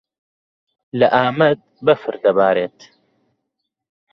[0.99, 2.79] لە ئامەد بەفر دەبارێت.